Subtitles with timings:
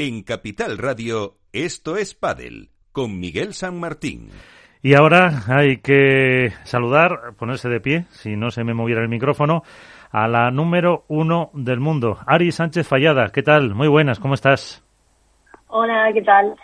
[0.00, 4.30] En Capital Radio, esto es Padel, con Miguel San Martín.
[4.80, 9.64] Y ahora hay que saludar, ponerse de pie, si no se me moviera el micrófono,
[10.12, 13.30] a la número uno del mundo, Ari Sánchez Fallada.
[13.30, 13.74] ¿Qué tal?
[13.74, 14.84] Muy buenas, ¿cómo estás?
[15.66, 16.54] Hola, ¿qué tal?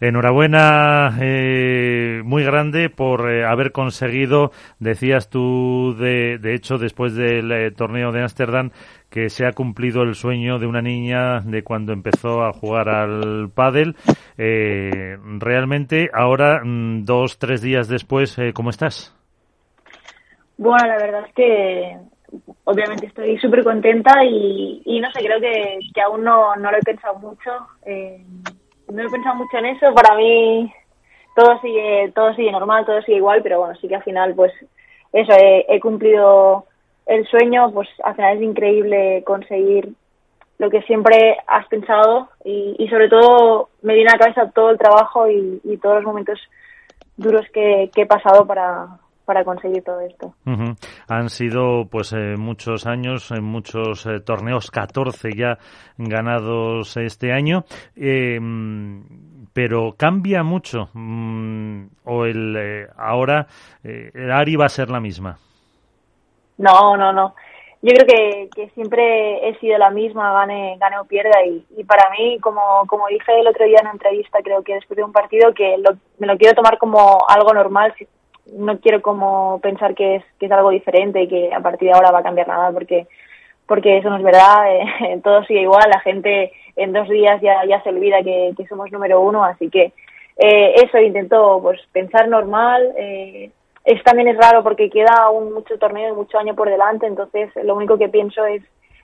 [0.00, 7.50] Enhorabuena eh, muy grande por eh, haber conseguido, decías tú, de, de hecho, después del
[7.50, 8.70] eh, torneo de Ámsterdam,
[9.14, 13.48] que se ha cumplido el sueño de una niña de cuando empezó a jugar al
[13.54, 13.94] pádel.
[14.36, 19.14] Eh, realmente, ahora, mm, dos, tres días después, eh, ¿cómo estás?
[20.58, 21.96] Bueno, la verdad es que
[22.64, 26.82] obviamente estoy súper contenta y, no sé, creo que, que aún no, no lo he
[26.82, 27.52] pensado mucho.
[27.86, 28.20] Eh,
[28.92, 29.94] no he pensado mucho en eso.
[29.94, 30.72] Para mí
[31.36, 34.52] todo sigue, todo sigue normal, todo sigue igual, pero bueno, sí que al final, pues
[35.12, 36.66] eso, he cumplido
[37.06, 39.92] el sueño, pues al final es increíble conseguir
[40.58, 44.78] lo que siempre has pensado y, sobre todo me viene a la cabeza todo el
[44.78, 46.38] trabajo y, todos los momentos
[47.16, 48.86] duros que, he pasado para,
[49.24, 50.34] para conseguir todo esto.
[50.46, 50.74] Uh.
[51.08, 55.58] Han sido pues eh, muchos años, en muchos eh, torneos, 14 ya
[55.98, 57.64] ganados este año.
[57.96, 58.38] Eh,
[59.54, 63.46] pero cambia mucho mm, o el eh, ahora
[63.82, 65.38] el Ari va a ser la misma.
[66.58, 67.34] No, no, no.
[67.82, 71.44] Yo creo que, que siempre he sido la misma, gane, gane o pierda.
[71.44, 74.74] Y, y para mí, como, como dije el otro día en una entrevista, creo que
[74.74, 77.94] después de un partido, que lo, me lo quiero tomar como algo normal.
[78.46, 81.94] No quiero como pensar que es, que es algo diferente y que a partir de
[81.94, 83.06] ahora va a cambiar nada, porque
[83.66, 87.64] porque eso no es verdad, eh, todo sigue igual, la gente en dos días ya,
[87.66, 89.92] ya se olvida que, que somos número uno, así que
[90.36, 93.50] eh, eso intento pues pensar normal, eh,
[93.84, 97.50] es también es raro porque queda aún mucho torneo y mucho año por delante, entonces
[97.62, 98.62] lo único que pienso es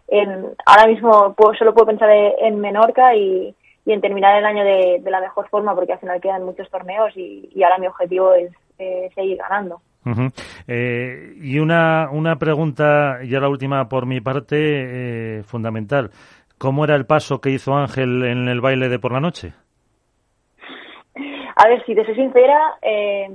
[0.09, 4.65] en, ahora mismo puedo, solo puedo pensar en Menorca y, y en terminar el año
[4.65, 7.87] de, de, la mejor forma porque al final quedan muchos torneos y, y ahora mi
[7.87, 9.81] objetivo es eh, seguir ganando.
[10.05, 10.33] Uh -huh.
[10.67, 16.11] eh, y una, una pregunta, ya la última por mi parte, eh, fundamental.
[16.59, 19.53] ¿Cómo era el paso que hizo Ángel en el baile de por la noche?
[21.57, 23.29] A ver, si te soy sincera, eh,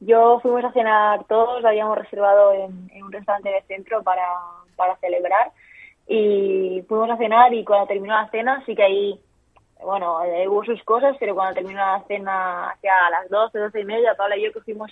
[0.00, 4.26] yo fuimos a cenar todos, habíamos reservado en, en un restaurante de centro para,
[4.76, 5.52] para celebrar
[6.06, 9.20] y fuimos a cenar y cuando terminó la cena sí que ahí
[9.84, 13.84] bueno, eh, hubo sus cosas, pero cuando terminó la cena hacia las 12, 12 y
[13.84, 14.90] media, Paula y yo cogimos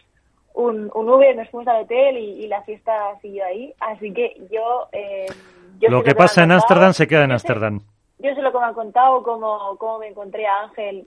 [0.54, 3.75] un, un Uber, nos fuimos al hotel y, y, la fiesta siguió ahí.
[3.80, 4.88] Así que yo...
[4.92, 5.26] Eh,
[5.78, 7.80] yo lo que pasa en Ámsterdam se queda en Ámsterdam.
[8.19, 11.06] Yo sé lo que me han contado, cómo, cómo me encontré a Ángel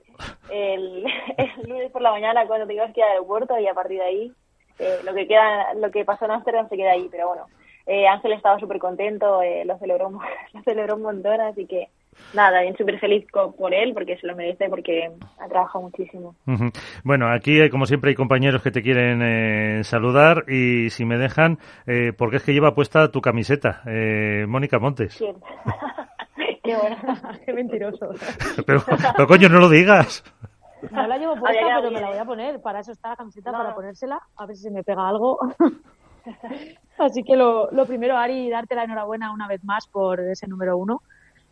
[0.50, 1.04] el,
[1.36, 3.98] el lunes por la mañana cuando te ibas que ir al aeropuerto y a partir
[3.98, 4.32] de ahí
[4.78, 7.08] eh, lo que queda, lo que pasó en Ámsterdam se queda ahí.
[7.10, 7.46] Pero bueno,
[7.86, 10.10] eh, Ángel estaba súper contento, eh, lo celebró
[10.52, 11.88] lo celebró un montón, así que
[12.34, 16.34] nada, bien súper feliz por él porque se lo merece, porque ha trabajado muchísimo.
[17.04, 21.18] Bueno, aquí eh, como siempre hay compañeros que te quieren eh, saludar y si me
[21.18, 25.22] dejan, eh, porque es que lleva puesta tu camiseta, eh, Mónica Montes.
[26.64, 26.96] Qué bueno,
[27.46, 28.10] qué mentiroso.
[28.64, 28.84] pero,
[29.16, 30.22] pero coño, no lo digas.
[30.92, 32.60] No la llevo puesta, pero me la voy a poner.
[32.60, 33.58] Para eso está la camiseta, no.
[33.58, 35.40] para ponérsela, a ver si se me pega algo.
[36.98, 40.76] Así que lo, lo primero, Ari, darte la enhorabuena una vez más por ese número
[40.76, 41.02] uno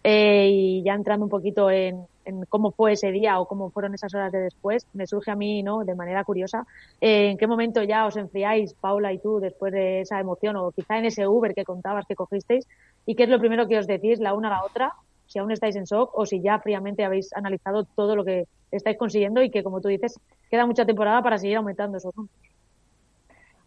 [0.03, 3.95] eh, y ya entrando un poquito en, en, cómo fue ese día o cómo fueron
[3.95, 5.85] esas horas de después, me surge a mí, ¿no?
[5.85, 6.67] De manera curiosa,
[7.01, 10.73] eh, ¿en qué momento ya os enfriáis, Paula y tú, después de esa emoción o
[10.73, 12.67] quizá en ese Uber que contabas que cogisteis?
[13.07, 14.93] ¿Y qué es lo primero que os decís la una a la otra?
[15.27, 18.99] Si aún estáis en shock o si ya fríamente habéis analizado todo lo que estáis
[18.99, 22.37] consiguiendo y que, como tú dices, queda mucha temporada para seguir aumentando esos números.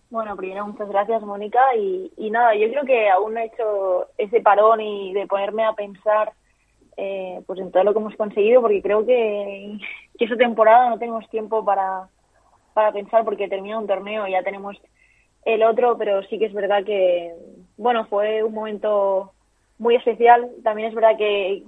[0.09, 1.59] Bueno, primero muchas gracias, Mónica.
[1.75, 6.33] Y, nada, yo creo que aún he hecho ese parón y de ponerme a pensar
[6.97, 9.79] eh, pues en todo lo que hemos conseguido, porque creo que,
[10.19, 12.09] que esa temporada no tenemos tiempo para,
[12.73, 14.77] para pensar porque termina un torneo y ya tenemos
[15.45, 17.33] el otro, pero sí que es verdad que,
[17.77, 19.31] bueno, fue un momento
[19.77, 20.49] muy especial.
[20.63, 21.63] También es verdad que,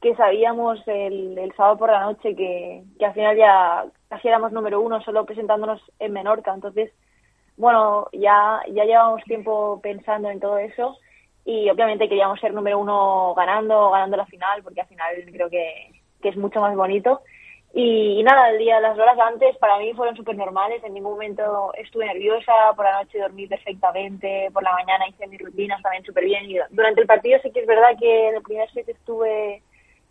[0.00, 4.80] que sabíamos el, sábado por la noche que, que al final ya casi éramos número
[4.80, 6.92] uno solo presentándonos en Menorca, entonces
[7.56, 10.96] bueno, ya, ya llevamos tiempo pensando en todo eso
[11.44, 15.90] y obviamente queríamos ser número uno ganando, ganando la final, porque al final creo que,
[16.22, 17.20] que es mucho más bonito.
[17.74, 21.72] Y, nada, el día, las horas antes para mí fueron súper normales, en ningún momento
[21.74, 26.24] estuve nerviosa, por la noche dormí perfectamente, por la mañana hice mis rutinas también súper
[26.24, 26.50] bien.
[26.50, 29.62] Y durante el partido sí que es verdad que en el primer set estuve,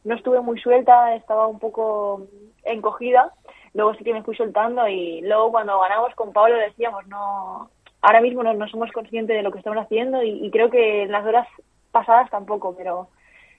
[0.04, 2.26] no estuve muy suelta, estaba un poco
[2.64, 3.32] encogida,
[3.76, 7.70] luego sí que me fui soltando y luego cuando ganamos con Pablo decíamos, no,
[8.02, 11.04] ahora mismo no, no somos conscientes de lo que estamos haciendo y, y, creo que
[11.04, 11.48] en las horas
[11.92, 13.10] pasadas tampoco, pero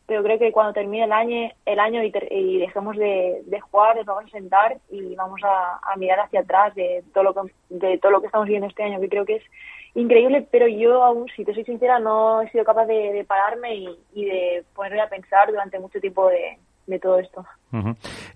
[0.07, 4.25] pero creo que cuando termine el año, el año y, dejemos de, jugar, nos vamos
[4.27, 8.21] a sentar y vamos a, mirar hacia atrás de todo, lo que, de todo lo
[8.21, 9.45] que estamos viendo este año, que creo que es
[9.95, 14.25] increíble, pero yo aún, si te soy sincera, no he sido capaz de, pararme y,
[14.25, 16.59] de ponerme a pensar durante mucho tiempo de,
[17.01, 17.45] todo esto.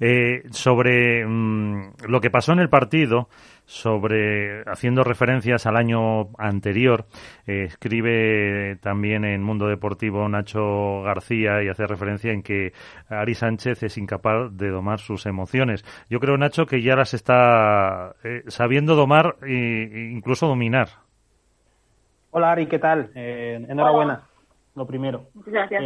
[0.00, 3.28] Eh, sobre mm, lo que pasó en el partido,
[3.66, 7.04] sobre haciendo referencias al año anterior.
[7.46, 12.72] Eh, escribe también en Mundo Deportivo Nacho García y hace referencia en que
[13.08, 15.84] Ari Sánchez es incapaz de domar sus emociones.
[16.08, 20.88] Yo creo, Nacho, que ya las está eh, sabiendo domar e incluso dominar.
[22.30, 23.10] Hola Ari, ¿qué tal?
[23.14, 24.22] Eh, enhorabuena,
[24.74, 25.26] lo primero.
[25.34, 25.82] Gracias.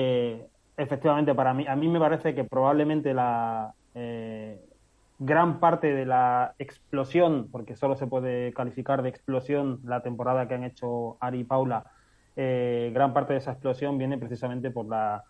[0.80, 3.74] Efectivamente, para mí, a mí me parece que probablemente la
[5.20, 10.54] gran parte de la explosión, porque solo se puede calificar de explosión la temporada que
[10.54, 11.84] han hecho Ari y Paula,
[12.36, 15.24] eh, gran parte de esa explosión viene precisamente por la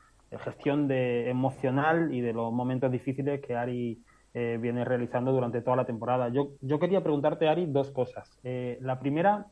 [0.44, 4.00] gestión de, emocional y de los momentos difíciles que Ari
[4.32, 6.28] eh, viene realizando durante toda la temporada.
[6.28, 8.38] Yo, yo quería preguntarte, Ari, dos cosas.
[8.44, 9.46] Eh, la primera,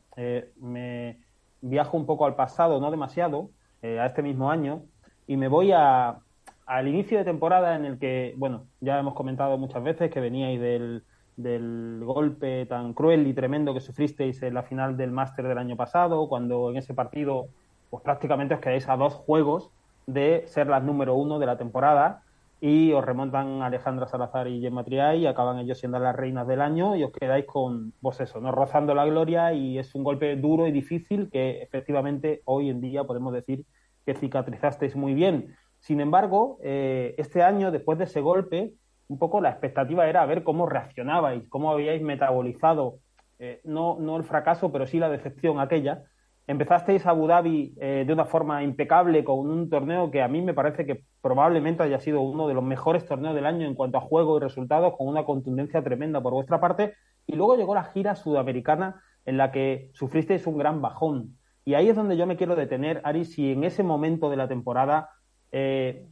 [0.61, 1.19] me
[1.59, 3.49] viajo un poco al pasado, no demasiado,
[3.81, 4.83] a este mismo año,
[5.29, 6.17] y me voy a,
[6.65, 10.59] al inicio de temporada en el que, bueno, ya hemos comentado muchas veces que veníais
[10.59, 11.03] del,
[11.37, 15.75] del golpe tan cruel y tremendo que sufristeis en la final del máster del año
[15.75, 17.45] pasado, cuando en ese partido
[17.91, 19.69] pues prácticamente os quedáis a dos juegos
[20.07, 22.23] de ser las número uno de la temporada
[22.59, 26.59] y os remontan Alejandra Salazar y Gemma Triay y acaban ellos siendo las reinas del
[26.59, 30.35] año y os quedáis con, pues eso, no rozando la gloria y es un golpe
[30.37, 33.63] duro y difícil que efectivamente hoy en día podemos decir
[34.09, 35.55] que cicatrizasteis muy bien.
[35.77, 38.73] Sin embargo, eh, este año, después de ese golpe,
[39.07, 42.95] un poco la expectativa era ver cómo reaccionabais, cómo habíais metabolizado,
[43.37, 46.05] eh, no, no, el fracaso, pero sí la decepción aquella.
[46.47, 50.55] Empezasteis Abu Dhabi eh, de una forma impecable con un torneo que a mí me
[50.55, 54.01] parece que probablemente haya sido uno de los mejores torneos del año en cuanto a
[54.01, 56.95] juego y resultados, con una contundencia tremenda por vuestra parte.
[57.27, 61.38] Y luego llegó la gira sudamericana en la que sufristeis un gran bajón.
[61.69, 64.47] Y ahí es donde yo me quiero detener, Ari, si en ese momento de la
[64.47, 65.11] temporada
[65.51, 66.03] eh,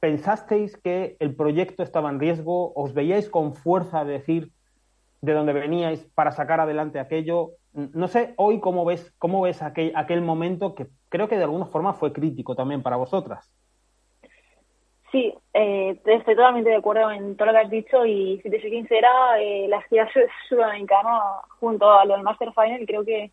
[0.00, 2.72] ¿pensasteis que el proyecto estaba en riesgo?
[2.74, 4.50] ¿Os veíais con fuerza de decir
[5.20, 7.50] de dónde veníais para sacar adelante aquello?
[7.72, 11.66] No sé, hoy cómo ves, cómo ves aquel, aquel momento que creo que de alguna
[11.66, 13.48] forma fue crítico también para vosotras.
[15.12, 18.60] Sí, eh, estoy totalmente de acuerdo en todo lo que has dicho y si te
[18.60, 20.08] soy sincera, eh, la gira
[20.48, 21.20] sudamericana
[21.60, 23.30] junto a lo Master Final creo que,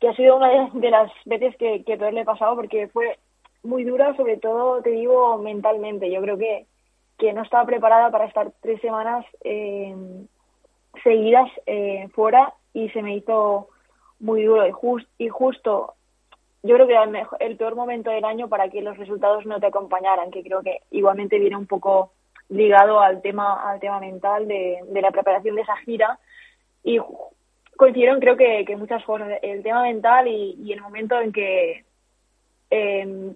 [0.00, 3.18] que ha sido una de, las veces que, que peor le he pasado porque fue
[3.62, 6.10] muy dura, sobre todo, te digo, mentalmente.
[6.10, 6.66] Yo creo que,
[7.18, 9.94] que no estaba preparada para estar tres semanas eh,
[11.02, 13.68] seguidas eh, fuera y se me hizo
[14.20, 14.66] muy duro.
[15.18, 15.94] Y, justo,
[16.62, 19.58] yo creo que era el, el peor momento del año para que los resultados no
[19.58, 22.12] te acompañaran, que creo que igualmente viene un poco
[22.48, 26.18] ligado al tema al tema mental de, de la preparación de esa gira
[26.82, 26.98] y
[27.78, 31.84] coincidieron creo que, que muchas cosas el tema mental y, y el momento en que
[32.70, 33.32] eh,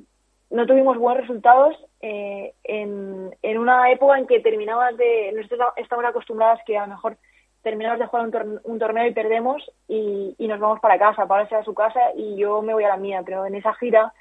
[0.51, 6.05] no tuvimos buenos resultados eh, en, en, una época en que terminabas de, nosotros estamos
[6.05, 7.17] acostumbradas que a lo mejor
[7.63, 11.55] terminamos de jugar un, torneo y perdemos y, y, nos vamos para casa, para irse
[11.55, 14.13] a su casa y yo me voy a la mía, pero en esa gira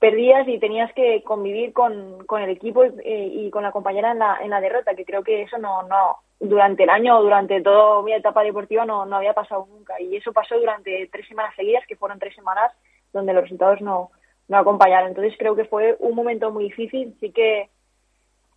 [0.00, 4.18] perdías y tenías que convivir con, con el equipo y, y, con la compañera en
[4.18, 7.60] la, en la derrota, que creo que eso no, no, durante el año o durante
[7.60, 10.00] toda mi etapa deportiva no, no había pasado nunca.
[10.00, 12.72] Y eso pasó durante tres semanas seguidas, que fueron tres semanas
[13.12, 14.10] donde los resultados no,
[14.48, 15.10] no acompañaron.
[15.10, 17.68] Entonces creo que fue un momento muy difícil, sí que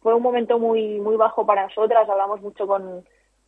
[0.01, 3.03] fue un momento muy muy bajo para nosotras, hablamos mucho con,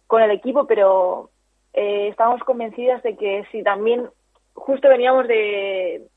[0.05, 1.29] con el equipo, pero
[1.73, 4.09] eh, estábamos convencidas de que si también
[4.53, 6.07] justo veníamos de,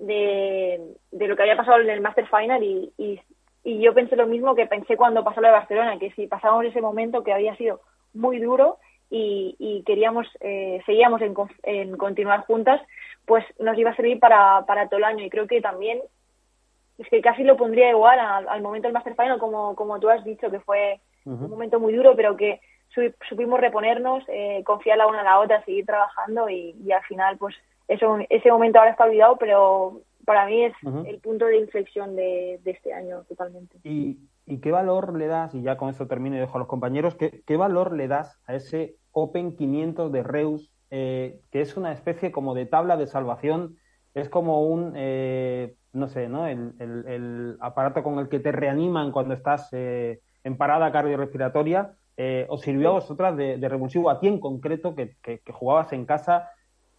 [0.00, 3.20] de, de lo que había pasado en el Master Final y, y,
[3.62, 6.66] y, yo pensé lo mismo que pensé cuando pasó lo de Barcelona, que si pasábamos
[6.66, 7.80] ese momento que había sido
[8.12, 8.78] muy duro
[9.10, 12.80] y, y queríamos, eh, seguíamos en, en continuar juntas,
[13.26, 15.24] pues nos iba a servir para, para todo el año.
[15.24, 16.00] Y creo que también,
[16.98, 20.24] es que casi lo pondría igual al, momento del Master Final, como, como tú has
[20.24, 22.60] dicho, que fue un momento muy duro, pero que
[23.28, 27.54] supimos reponernos, eh, confiar la una a la otra, seguir trabajando y, al final, pues
[27.88, 30.74] eso, ese momento ahora está olvidado, pero para mí es
[31.06, 33.78] el punto de inflexión de, de este año totalmente.
[33.84, 36.68] ¿Y, ¿Y, qué valor le das, y ya con esto termino y dejo a los
[36.68, 41.76] compañeros, qué, qué valor le das a ese Open 500 de Reus eh, que es
[41.76, 43.78] una especie como de tabla de salvación,
[44.14, 46.46] es como un, eh, no sé, ¿no?
[46.46, 51.96] El, aparato con el que te reaniman cuando estás eh, en parada cardiorrespiratoria,
[52.48, 54.08] ¿os sirvió a vosotras de, revulsivo?
[54.08, 55.16] A ti en concreto, que,
[55.50, 56.48] jugabas en casa,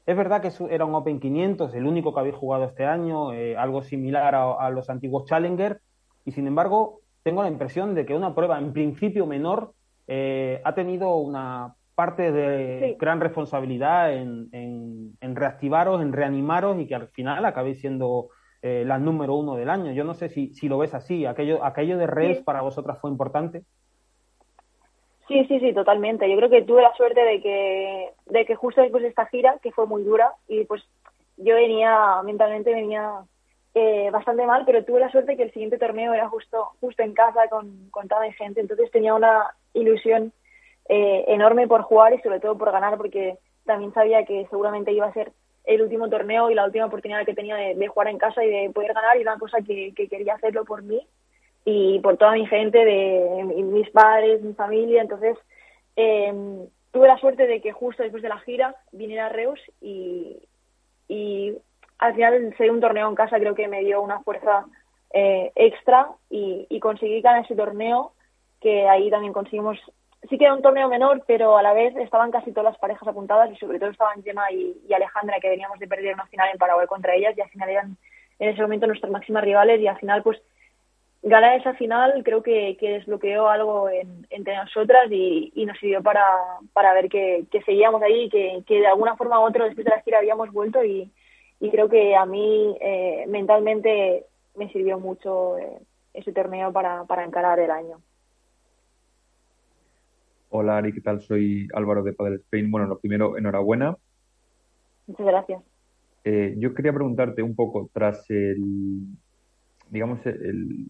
[0.06, 3.82] Es verdad que era un Open 500, el único que habéis jugado este año, algo
[3.82, 5.82] similar a, los antiguos Challenger,
[6.26, 9.74] y sin embargo tengo la impresión de que una prueba en principio menor
[10.08, 17.08] ha tenido una parte de gran responsabilidad en, en, reactivaros, en reanimaros y que al
[17.08, 18.30] final acabéis siendo
[18.62, 19.94] eh, la número uno del año.
[19.94, 21.26] Yo no sé si, si lo ves así.
[21.26, 23.64] ¿Aquello, aquello de Reus para vosotras fue importante?
[25.27, 26.29] Sí, sí, sí, totalmente.
[26.29, 29.58] Yo creo que tuve la suerte de que, de que justo después de esta gira,
[29.62, 30.84] que fue muy dura, y pues
[31.38, 33.24] yo venía, mentalmente venía
[33.74, 37.13] eh, bastante mal, pero tuve la suerte que el siguiente torneo era justo, justo en
[37.13, 40.32] casa con, con tanta gente, entonces tenía una ilusión
[40.88, 45.08] eh, enorme por jugar y sobre todo por ganar, porque también sabía que seguramente iba
[45.08, 45.34] a ser
[45.65, 48.70] el último torneo y la última oportunidad que tenía de, jugar en casa y de
[48.70, 51.05] poder ganar y una cosa que, quería hacerlo por mí
[51.66, 55.02] y por toda mi gente, de mis padres, mi familia.
[55.02, 55.38] Entonces,
[55.96, 60.38] em, tuve la suerte de que justo después de la gira viniera Reus y,
[61.08, 61.58] y
[61.98, 64.66] al final ser un torneo en casa creo que me dio una fuerza
[65.14, 68.14] eh, extra y, y conseguí ganar ese torneo
[68.62, 69.80] que ahí también conseguimos
[70.30, 73.08] sí que era un torneo menor, pero a la vez estaban casi todas las parejas
[73.08, 76.58] apuntadas y sobre todo estaban Gemma y, Alejandra, que veníamos de perder una final en
[76.58, 77.98] Paraguay contra ellas y al final eran
[78.40, 80.42] en ese momento nuestras máximas rivales y al final pues
[81.25, 83.89] ganar esa final creo que, desbloqueó algo
[84.29, 86.24] entre nosotras y, nos sirvió para,
[86.72, 90.01] para ver que, seguíamos ahí, que, que de alguna forma u otra después de la
[90.01, 91.12] gira habíamos vuelto y,
[91.72, 95.79] creo que a mí eh, mentalmente me sirvió mucho eh,
[96.13, 98.00] ese torneo para, para encarar el año.
[100.50, 101.22] Hola Ari, ¿qué tal?
[101.22, 102.70] Soy Álvaro de Padel Spain.
[102.70, 103.98] Bueno, lo primero, enhorabuena.
[105.08, 105.63] Muchas gracias.
[106.24, 109.08] Eh, yo quería preguntarte un poco, tras el,
[109.89, 110.88] digamos, el,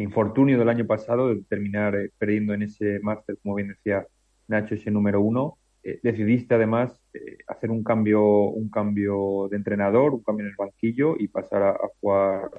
[0.00, 4.06] infortunio del año pasado de terminar eh, perdiendo en ese máster, como bien decía
[4.48, 7.00] Nacho, ese número uno, eh, decidiste además
[7.48, 11.76] hacer un cambio, un cambio de entrenador, un cambio en el banquillo y pasar a,
[12.00, 12.50] jugar,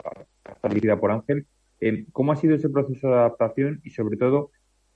[0.45, 1.47] a estar dirigida por Ángel.
[2.11, 4.51] ¿Cómo ha sido ese proceso de adaptación y sobre todo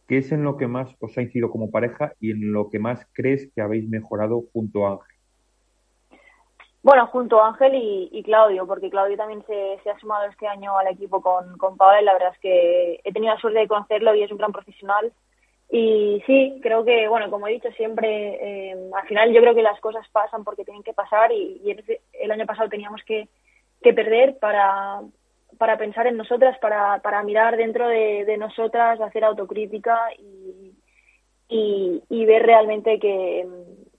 [0.07, 2.79] ¿Qué es en lo que más os ha incidido como pareja y en lo que
[2.79, 5.16] más crees que habéis mejorado junto a Ángel?
[6.88, 10.88] Bueno, junto a Ángel y, Claudio, porque Claudio también se, ha sumado este año al
[10.88, 14.24] equipo con, con Paola la verdad es que he tenido la suerte de conocerlo y
[14.24, 15.12] es un gran profesional.
[15.70, 19.63] Y sí, creo que, bueno, como he dicho siempre, eh, al final yo creo que
[19.63, 21.75] las cosas pasan porque tienen que pasar y,
[22.13, 23.27] el año pasado teníamos que,
[23.84, 25.01] que perder para,
[25.58, 30.72] para pensar en nosotras, para, para mirar dentro de, nosotras, hacer autocrítica y,
[32.10, 33.46] y, ver realmente qué,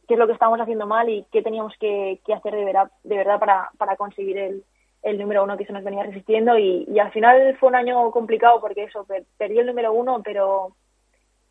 [0.08, 3.16] qué, es lo que estamos haciendo mal y qué teníamos que, hacer de verdad, de
[3.16, 4.64] verdad para, conseguir el,
[5.02, 8.60] el número uno que se nos venía resistiendo y, al final fue un año complicado
[8.60, 10.72] porque eso, perdí el número uno, pero,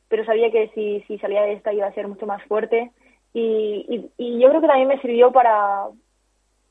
[0.10, 2.92] pero sabía que si, salía de esta iba a ser mucho más fuerte
[3.34, 5.86] y yo creo que también me sirvió para,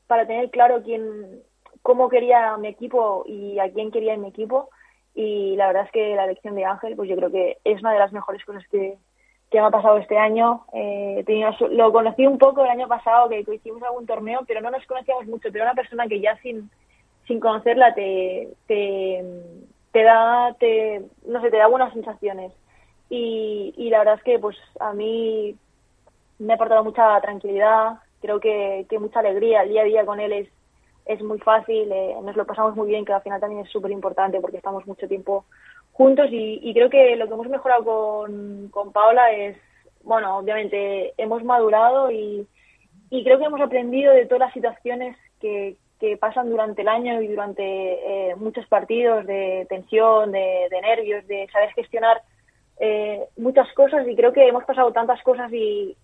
[0.07, 1.41] para tener claro quién,
[1.81, 4.69] cómo quería mi equipo y a quién quería en mi equipo.
[5.13, 7.93] Y la verdad es que la elección de Ángel, pues yo creo que es una
[7.93, 8.97] de las mejores cosas que,
[9.51, 10.65] me ha pasado este año.
[10.73, 11.23] Eh,
[11.71, 15.27] lo conocí un poco el año pasado, que, hicimos algún torneo, pero no nos conocíamos
[15.27, 15.49] mucho.
[15.51, 16.69] Pero una persona que ya sin,
[17.27, 19.23] sin conocerla te, te,
[19.91, 22.51] te da, te, no sé, te da buenas sensaciones.
[23.09, 25.55] Y, y la verdad es que pues a mí
[26.39, 29.63] me ha aportado mucha tranquilidad, creo que, que mucha alegría.
[29.63, 30.49] El día a día con él es,
[31.05, 33.91] es muy fácil, eh, nos lo pasamos muy bien, que al final también es súper
[33.91, 35.45] importante porque estamos mucho tiempo
[35.97, 39.57] juntos y, creo que lo que hemos mejorado con, con Paola es,
[40.03, 42.47] bueno, obviamente hemos madurado y,
[43.09, 47.19] y creo que hemos aprendido de todas las situaciones que, que pasan durante el año
[47.21, 52.21] y durante eh, muchos partidos de tensión, de, nervios, de saber gestionar
[52.79, 55.97] eh, muchas cosas y creo que hemos pasado tantas cosas y,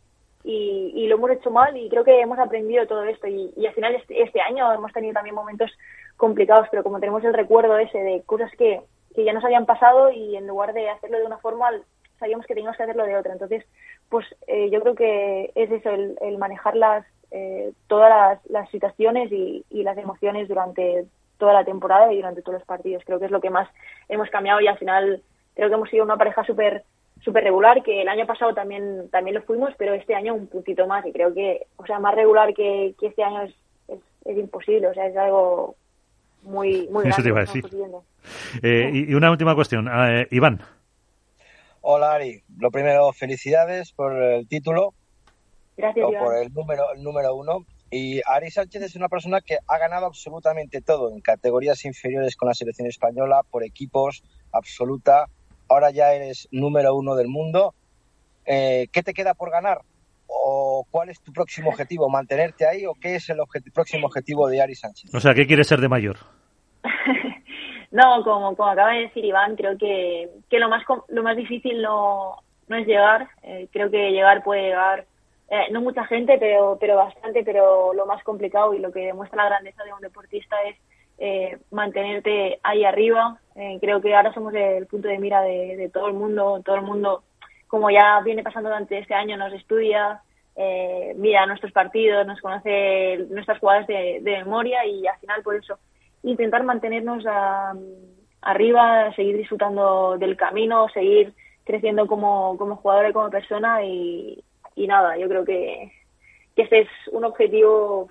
[0.43, 3.93] y, lo hemos hecho mal y creo que hemos aprendido todo esto y, al final
[3.93, 5.71] este, este, año hemos tenido también momentos
[6.17, 8.81] complicados, pero como tenemos el recuerdo ese de cosas que,
[9.13, 11.69] que ya nos habían pasado y en lugar de hacerlo de una forma
[12.19, 13.33] sabíamos que teníamos que hacerlo de otra.
[13.33, 13.65] Entonces,
[14.09, 19.31] pues eh, yo creo que es eso, el, manejar las, eh, todas las, las situaciones
[19.31, 21.05] y, las emociones durante
[21.37, 23.03] toda la temporada y durante todos los partidos.
[23.05, 23.69] Creo que es lo que más
[24.07, 25.21] hemos cambiado y al final
[25.55, 26.83] creo que hemos sido una pareja súper
[27.23, 30.87] súper regular, que el año pasado también, también lo fuimos, pero este año un puntito
[30.87, 31.05] más.
[31.05, 33.55] Y creo que, o sea, más regular que, este año es,
[34.25, 34.87] es, imposible.
[34.87, 35.75] O sea, es algo
[36.43, 37.65] muy, muy Eso te iba a decir.
[38.61, 39.89] Eh, y, una última cuestión.
[39.91, 40.61] Eh, Iván.
[41.81, 42.43] Hola, Ari.
[42.57, 44.93] Lo primero, felicidades por el título.
[45.75, 47.65] Gracias, o por el número, el número uno.
[47.91, 52.47] Y Ari Sánchez es una persona que ha ganado absolutamente todo en categorías inferiores con
[52.47, 55.27] la selección española, por equipos, absoluta
[55.73, 57.73] ahora ya eres número uno del mundo.
[58.45, 59.81] Eh, ¿Qué te queda por ganar?
[60.33, 62.09] O cuál es tu próximo objetivo?
[62.09, 63.37] ¿Mantenerte ahí o qué es el
[63.73, 65.13] próximo objetivo de Ari Sánchez?
[65.13, 66.17] O sea, ¿qué quieres ser de mayor?
[67.91, 71.81] no, como, como acaba de decir Iván, creo que, que lo, más, lo más difícil
[71.81, 72.37] no,
[72.67, 73.29] no es llegar.
[73.43, 75.05] Eh, creo que llegar puede llegar,
[75.49, 79.43] eh, no mucha gente, pero, pero bastante, pero lo más complicado y lo que demuestra
[79.43, 80.75] la grandeza de un deportista es
[81.19, 83.39] eh, mantenerte ahí arriba.
[83.79, 86.81] creo que ahora somos el punto de mira de, de todo el mundo, todo el
[86.81, 87.23] mundo
[87.73, 90.21] como ya viene pasando durante este año, nos estudia,
[90.55, 95.79] eh, mira nuestros partidos, nos conoce nuestras jugadas de, memoria y al final por eso
[96.21, 97.25] intentar mantenernos
[98.43, 104.43] arriba, seguir disfrutando del camino, seguir creciendo como, como jugador y como persona y,
[104.75, 105.91] nada, yo creo que,
[106.55, 108.07] que este es un objetivo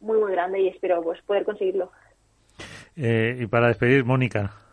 [0.00, 1.92] muy muy grande y espero pues poder conseguirlo.
[2.96, 4.65] Eh, y para despedir, Mónica.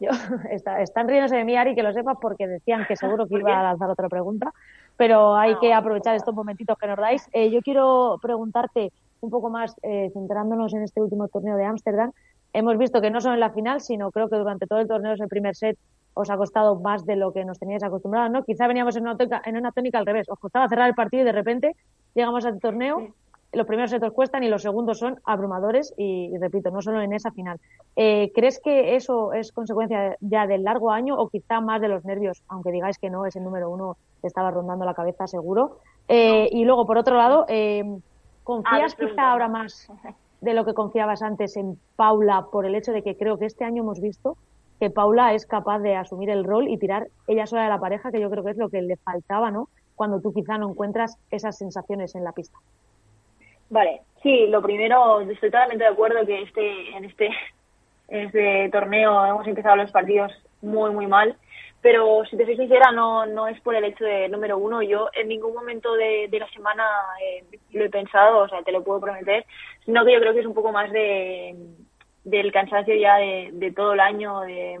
[0.00, 0.10] Yo,
[0.50, 3.58] está, están riéndose de mí, Ari, que lo sepas, porque decían que seguro que iba
[3.58, 4.52] a lanzar otra pregunta,
[4.96, 7.28] pero hay que aprovechar estos momentitos que nos dais.
[7.32, 12.12] Eh, yo quiero preguntarte un poco más, eh, centrándonos en este último torneo de Ámsterdam.
[12.52, 15.12] Hemos visto que no solo en la final, sino creo que durante todo el torneo,
[15.12, 15.76] ese primer set,
[16.14, 18.42] os ha costado más de lo que nos teníais acostumbrados, ¿no?
[18.42, 20.28] Quizá veníamos en una, tónica, en una tónica al revés.
[20.28, 21.76] Os costaba cerrar el partido y de repente
[22.14, 23.14] llegamos al torneo
[23.52, 27.30] los primeros setos cuestan y los segundos son abrumadores y, repito, no solo en esa
[27.30, 27.58] final.
[27.96, 32.04] Eh, ¿Crees que eso es consecuencia ya del largo año o quizá más de los
[32.04, 35.78] nervios, aunque digáis que no, es el número uno estaba rondando la cabeza seguro?
[36.08, 37.84] Eh, y luego, por otro lado, eh,
[38.44, 39.90] ¿confías ah, quizá ahora más
[40.40, 43.64] de lo que confiabas antes en Paula por el hecho de que creo que este
[43.64, 44.36] año hemos visto
[44.78, 48.12] que Paula es capaz de asumir el rol y tirar ella sola de la pareja,
[48.12, 49.68] que yo creo que es lo que le faltaba, ¿no?
[49.96, 52.58] Cuando tú quizá no encuentras esas sensaciones en la pista.
[53.70, 57.30] Vale, sí, lo primero, estoy totalmente de acuerdo que este, en este,
[58.08, 60.32] este torneo hemos empezado los partidos
[60.62, 61.36] muy, muy mal,
[61.80, 64.82] pero si te soy sincera, no, no es por el hecho de número uno.
[64.82, 66.84] Yo en ningún momento de, de la semana
[67.22, 69.46] eh, lo he pensado, o sea, te lo puedo prometer,
[69.84, 71.54] sino que yo creo que es un poco más de
[72.24, 74.78] del cansancio ya de, de todo el año, de,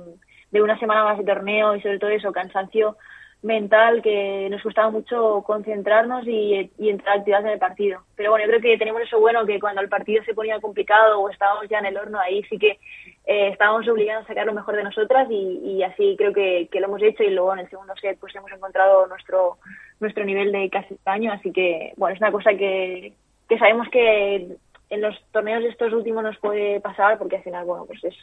[0.50, 2.96] de una semana más de torneo y sobre todo eso, cansancio
[3.42, 8.02] mental que nos gustaba mucho concentrarnos y, y entrar actividad en el partido.
[8.16, 11.20] Pero bueno, yo creo que tenemos eso bueno que cuando el partido se ponía complicado
[11.20, 12.78] o estábamos ya en el horno, ahí sí que
[13.26, 16.80] eh, estábamos obligados a sacar lo mejor de nosotras y, y así creo que, que,
[16.80, 19.58] lo hemos hecho y luego en el segundo set pues hemos encontrado nuestro
[20.00, 23.12] nuestro nivel de casi año, así que bueno, es una cosa que,
[23.48, 24.56] que sabemos que
[24.90, 28.16] en los torneos estos últimos nos puede pasar porque al final, bueno, pues es,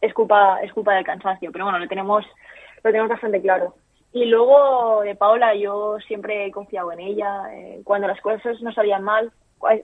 [0.00, 2.24] es culpa, es culpa del cansancio, pero bueno, lo tenemos,
[2.82, 3.74] lo tenemos bastante claro.
[4.16, 7.54] Y luego de Paola, yo siempre he confiado en ella.
[7.54, 9.30] Eh, cuando las cosas no salían mal,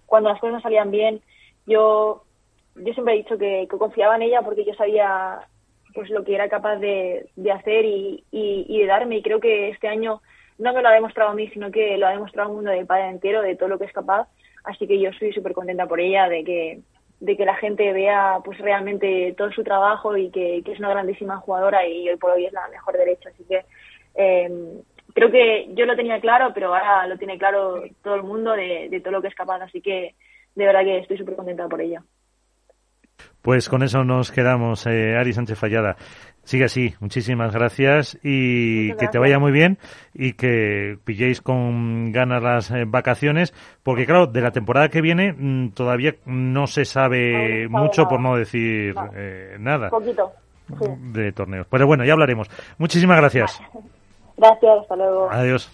[0.07, 1.21] cuando las cosas no salían bien,
[1.67, 2.25] yo,
[2.75, 5.39] yo siempre he dicho que, confiaba en ella porque yo sabía
[5.93, 9.19] pues lo que era capaz de, de hacer y, y, de darme.
[9.19, 10.23] Y creo que este año
[10.57, 12.87] no me lo ha demostrado a mí, sino que lo ha demostrado al mundo del
[12.87, 14.29] padre entero de todo lo que es capaz.
[14.65, 16.81] Así que yo estoy súper contenta por ella, de que,
[17.21, 21.37] de que la gente vea pues realmente todo su trabajo y que es una grandísima
[21.37, 23.29] jugadora y hoy por hoy es la mejor derecha.
[23.29, 23.67] Así que
[24.15, 24.83] eh,
[25.15, 29.01] creo que yo lo tenía claro, pero ahora lo tiene claro todo el mundo de,
[29.03, 30.15] todo lo que es capaz, así que
[30.55, 32.03] de verdad que estoy súper contenta por ella.
[33.41, 35.97] Pues con eso nos quedamos, eh, Ari Sánchez Fallada.
[36.45, 39.79] Sigue así, muchísimas gracias y que te vaya muy bien
[40.13, 45.33] y que pilléis con ganas las eh, vacaciones, porque claro, de la temporada que viene
[45.33, 49.91] mm, todavía no se sabe mucho, por no decir eh, nada.
[49.91, 50.33] Poquito.
[51.13, 51.67] De torneos.
[51.71, 52.49] Pero bueno, ya hablaremos.
[52.79, 53.61] Muchísimas gracias.
[54.43, 55.31] Gracias, hasta luego.
[55.31, 55.71] Adiós.